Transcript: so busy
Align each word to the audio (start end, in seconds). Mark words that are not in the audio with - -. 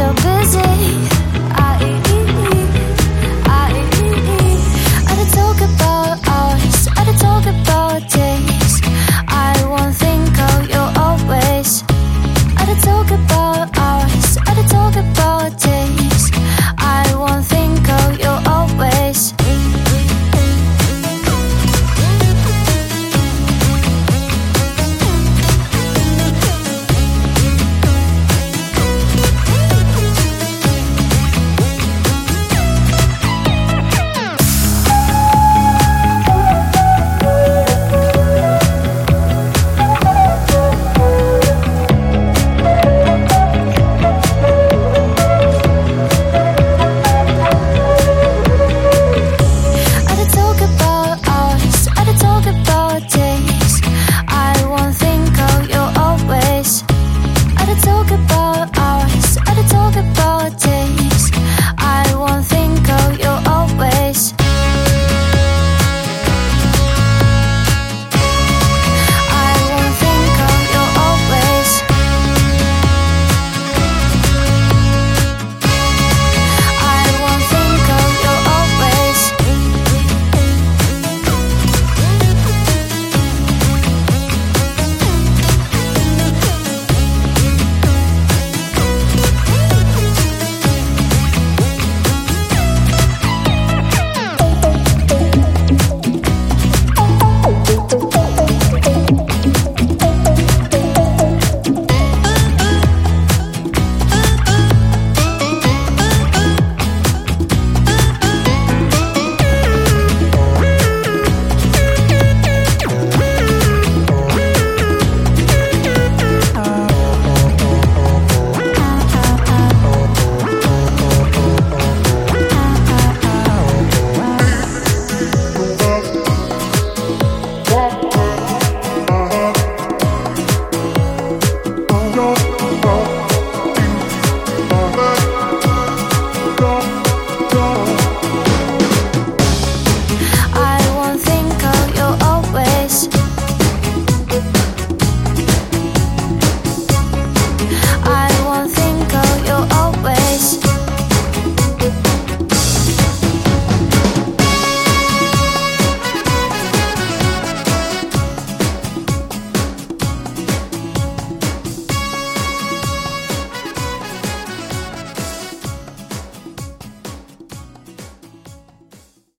so 0.00 0.12
busy 0.14 0.69